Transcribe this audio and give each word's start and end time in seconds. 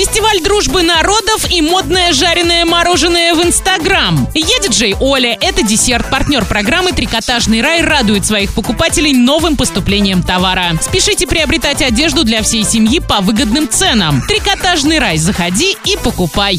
Фестиваль 0.00 0.40
дружбы 0.40 0.82
народов 1.30 1.50
и 1.50 1.62
модное 1.62 2.12
жареное 2.12 2.64
мороженое 2.64 3.34
в 3.34 3.42
Инстаграм. 3.44 4.28
Я 4.34 4.58
диджей 4.58 4.96
Оля. 5.00 5.36
Это 5.40 5.62
десерт. 5.62 6.10
Партнер 6.10 6.44
программы 6.44 6.92
«Трикотажный 6.92 7.62
рай» 7.62 7.82
радует 7.82 8.26
своих 8.26 8.52
покупателей 8.52 9.12
новым 9.12 9.56
поступлением 9.56 10.22
товара. 10.22 10.72
Спешите 10.80 11.26
приобретать 11.26 11.82
одежду 11.82 12.24
для 12.24 12.42
всей 12.42 12.64
семьи 12.64 12.98
по 12.98 13.20
выгодным 13.20 13.68
ценам. 13.68 14.22
«Трикотажный 14.26 14.98
рай». 14.98 15.18
Заходи 15.18 15.76
и 15.84 15.96
покупай. 16.02 16.56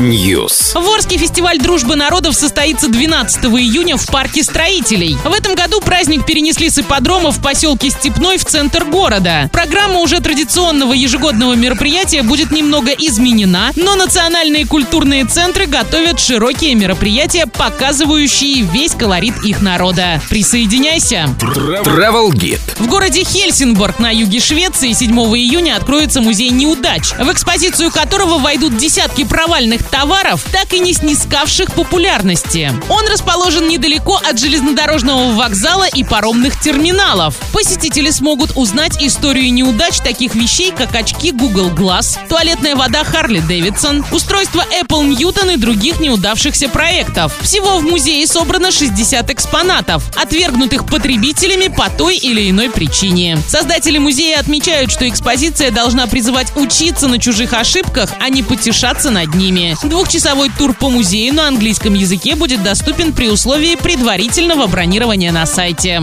News. 0.00 0.80
В 0.80 0.88
Орске 0.94 1.16
фестиваль 1.16 1.58
дружбы 1.58 1.96
народов 1.96 2.34
состоится 2.34 2.88
12 2.88 3.44
июня 3.44 3.96
в 3.96 4.06
парке 4.06 4.42
строителей. 4.42 5.16
В 5.24 5.32
этом 5.32 5.54
году 5.54 5.80
праздник 5.80 6.26
перенесли 6.26 6.70
с 6.70 6.78
ипподрома 6.78 7.30
в 7.30 7.40
поселке 7.40 7.90
Степной 7.90 8.38
в 8.38 8.44
центр 8.44 8.84
города. 8.84 9.48
Программа 9.52 10.00
уже 10.00 10.20
традиционного 10.20 10.92
ежегодного 10.92 11.54
мероприятия 11.54 12.22
будет 12.22 12.47
немного 12.50 12.92
изменена, 12.92 13.72
но 13.76 13.96
национальные 13.96 14.66
культурные 14.66 15.24
центры 15.24 15.66
готовят 15.66 16.20
широкие 16.20 16.74
мероприятия, 16.74 17.46
показывающие 17.46 18.62
весь 18.62 18.92
колорит 18.92 19.44
их 19.44 19.60
народа. 19.60 20.20
Присоединяйся! 20.28 21.28
Travel 21.38 22.30
Guide. 22.30 22.60
В 22.78 22.86
городе 22.86 23.24
Хельсинборг 23.24 23.98
на 23.98 24.10
юге 24.10 24.40
Швеции 24.40 24.92
7 24.92 25.12
июня 25.12 25.76
откроется 25.76 26.20
музей 26.20 26.50
неудач, 26.50 27.12
в 27.18 27.32
экспозицию 27.32 27.90
которого 27.90 28.38
войдут 28.38 28.76
десятки 28.76 29.24
провальных 29.24 29.82
товаров, 29.84 30.44
так 30.52 30.72
и 30.72 30.78
не 30.78 30.92
снискавших 30.92 31.72
популярности. 31.72 32.72
Он 32.88 33.06
расположен 33.08 33.68
недалеко 33.68 34.16
от 34.16 34.38
железнодорожного 34.38 35.32
вокзала 35.32 35.86
и 35.88 36.04
паромных 36.04 36.60
терминалов. 36.60 37.36
Посетители 37.52 38.10
смогут 38.10 38.52
узнать 38.54 39.02
историю 39.02 39.52
неудач 39.52 39.98
таких 39.98 40.34
вещей, 40.34 40.72
как 40.72 40.94
очки 40.94 41.32
Google 41.32 41.70
Glass, 41.70 42.18
туалетная 42.38 42.76
вода 42.76 43.02
Harley 43.02 43.42
Davidson, 43.44 44.04
устройство 44.12 44.64
Apple 44.80 45.08
Newton 45.08 45.54
и 45.54 45.56
других 45.56 45.98
неудавшихся 45.98 46.68
проектов. 46.68 47.36
Всего 47.40 47.80
в 47.80 47.82
музее 47.82 48.24
собрано 48.28 48.70
60 48.70 49.28
экспонатов, 49.30 50.04
отвергнутых 50.16 50.86
потребителями 50.86 51.66
по 51.66 51.90
той 51.90 52.16
или 52.16 52.48
иной 52.48 52.70
причине. 52.70 53.38
Создатели 53.48 53.98
музея 53.98 54.38
отмечают, 54.38 54.92
что 54.92 55.08
экспозиция 55.08 55.72
должна 55.72 56.06
призывать 56.06 56.52
учиться 56.54 57.08
на 57.08 57.18
чужих 57.18 57.54
ошибках, 57.54 58.10
а 58.20 58.28
не 58.28 58.44
потешаться 58.44 59.10
над 59.10 59.34
ними. 59.34 59.76
Двухчасовой 59.82 60.52
тур 60.56 60.74
по 60.74 60.90
музею 60.90 61.34
на 61.34 61.48
английском 61.48 61.94
языке 61.94 62.36
будет 62.36 62.62
доступен 62.62 63.12
при 63.12 63.26
условии 63.28 63.74
предварительного 63.74 64.68
бронирования 64.68 65.32
на 65.32 65.44
сайте. 65.44 66.00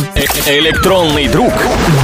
Электронный 0.47 1.29
друг 1.29 1.53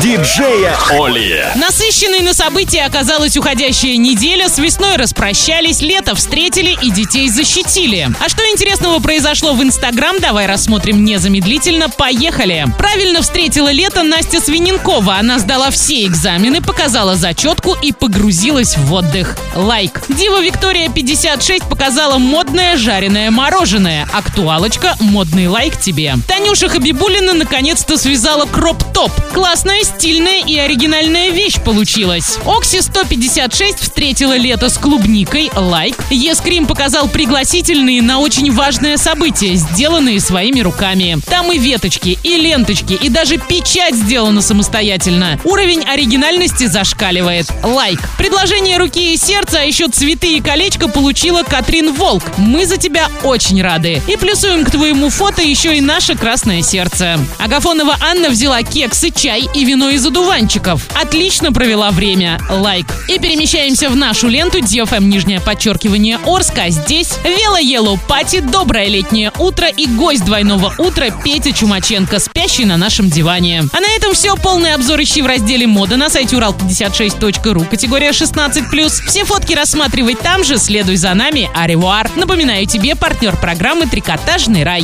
диджея 0.02 0.74
Оли. 0.90 1.52
Насыщенной 1.56 2.22
на 2.22 2.34
события 2.34 2.84
оказалась 2.84 3.36
уходящая 3.36 3.98
неделя. 3.98 4.21
С 4.22 4.60
весной 4.60 4.98
распрощались, 4.98 5.82
лето 5.82 6.14
встретили 6.14 6.78
и 6.80 6.92
детей 6.92 7.28
защитили. 7.30 8.10
А 8.20 8.30
что 8.30 8.44
интересного 8.52 9.00
произошло 9.00 9.54
в 9.54 9.64
Инстаграм, 9.64 10.20
давай 10.20 10.46
рассмотрим 10.46 11.04
незамедлительно. 11.04 11.90
Поехали! 11.90 12.68
Правильно 12.78 13.22
встретила 13.22 13.72
лето 13.72 14.04
Настя 14.04 14.42
Свиненкова. 14.42 15.16
Она 15.16 15.40
сдала 15.40 15.72
все 15.72 16.06
экзамены, 16.06 16.62
показала 16.62 17.16
зачетку 17.16 17.76
и 17.82 17.94
погрузилась 17.94 18.78
в 18.78 18.94
отдых. 18.94 19.38
Лайк. 19.56 20.04
Дива 20.10 20.44
Виктория 20.44 20.90
56 20.90 21.64
показала 21.64 22.18
модное 22.18 22.78
жареное 22.78 23.32
мороженое. 23.32 24.08
Актуалочка 24.14 24.98
«Модный 25.00 25.48
лайк 25.48 25.80
тебе». 25.80 26.16
Танюша 26.28 26.68
Хабибулина 26.68 27.34
наконец-то 27.34 27.98
связала 27.98 28.46
кроп-топ. 28.46 29.12
Классная, 29.34 29.84
стильная 29.84 30.44
и 30.46 30.58
оригинальная 30.58 31.30
вещь 31.30 31.60
получилась. 31.60 32.38
Окси 32.46 32.82
156 32.82 33.80
встретила 33.80 34.11
лето 34.20 34.70
с 34.70 34.78
клубникой. 34.78 35.50
Лайк. 35.56 35.96
Ескрим 36.10 36.66
показал 36.68 37.08
пригласительные 37.08 38.02
на 38.02 38.20
очень 38.20 38.52
важное 38.52 38.98
событие, 38.98 39.56
сделанные 39.56 40.20
своими 40.20 40.60
руками. 40.60 41.18
Там 41.28 41.52
и 41.52 41.58
веточки, 41.58 42.20
и 42.22 42.36
ленточки, 42.36 42.94
и 42.94 43.10
даже 43.10 43.38
печать 43.38 43.96
сделана 43.96 44.42
самостоятельно. 44.42 45.40
Уровень 45.44 45.84
оригинальности 45.86 46.68
зашкаливает. 46.68 47.48
Лайк. 47.64 48.02
Предложение 48.18 48.78
руки 48.78 49.14
и 49.14 49.18
сердца, 49.18 49.60
а 49.62 49.64
еще 49.64 49.88
цветы 49.88 50.38
и 50.38 50.42
колечко 50.42 50.88
получила 50.88 51.44
Катрин 51.44 51.94
Волк. 51.94 52.24
Мы 52.38 52.66
за 52.66 52.78
тебя 52.78 53.08
очень 53.24 53.62
рады. 53.62 54.02
И 54.08 54.18
плюсуем 54.18 54.66
к 54.66 54.72
твоему 54.72 55.10
фото 55.10 55.42
еще 55.42 55.78
и 55.78 55.82
наше 55.82 56.16
красное 56.16 56.62
сердце. 56.62 57.18
Агафонова 57.40 57.98
Анна 58.02 58.30
взяла 58.30 58.62
кексы, 58.62 59.10
чай 59.10 59.48
и 59.56 59.64
вино 59.64 59.90
из 59.90 60.06
одуванчиков. 60.06 60.86
Отлично 61.02 61.54
провела 61.54 61.92
время. 61.92 62.40
Лайк. 62.50 62.88
И 63.08 63.18
перемещаемся 63.18 63.90
в 63.90 63.96
нашу 64.02 64.30
ленту 64.30 64.58
DFM 64.58 65.04
нижнее 65.04 65.40
подчеркивание 65.40 66.18
Орска. 66.26 66.70
Здесь 66.70 67.14
Вела 67.24 67.62
Yellow 67.62 68.00
Party, 68.08 68.40
доброе 68.40 68.88
летнее 68.88 69.32
утро 69.38 69.68
и 69.68 69.86
гость 69.86 70.26
двойного 70.26 70.74
утра 70.80 71.12
Петя 71.24 71.52
Чумаченко, 71.52 72.18
спящий 72.18 72.66
на 72.66 72.78
нашем 72.78 73.12
диване. 73.12 73.64
А 73.72 73.80
на 73.80 73.96
этом 73.96 74.16
все. 74.16 74.36
Полный 74.36 74.74
обзор 74.74 75.04
ищи 75.04 75.22
в 75.22 75.28
разделе 75.28 75.68
мода 75.68 75.98
на 75.98 76.10
сайте 76.10 76.36
урал56.ру, 76.36 77.66
категория 77.66 78.10
16+. 78.10 79.08
Все 79.08 79.24
фотки 79.24 79.54
рассматривай 79.54 80.16
там 80.16 80.44
же, 80.44 80.58
следуй 80.58 80.96
за 80.96 81.14
нами. 81.14 81.48
Аревуар. 81.54 82.10
Напоминаю 82.16 82.66
тебе, 82.66 82.96
партнер 82.96 83.38
программы 83.38 83.86
«Трикотажный 83.86 84.64
рай». 84.64 84.84